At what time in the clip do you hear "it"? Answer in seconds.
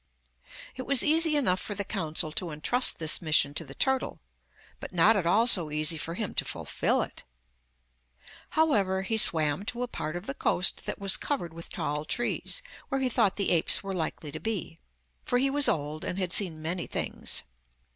0.75-0.87, 7.03-7.23